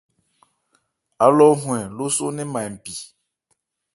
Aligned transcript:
Álɔ́ 1.25 1.49
hɔ-ɛn 1.61 1.85
lóso 1.97 2.25
ń 2.31 2.35
nɛn 2.35 2.49
ma 2.53 2.61
npì. 2.73 2.93